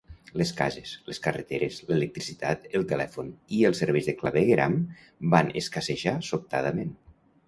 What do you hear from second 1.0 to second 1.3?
les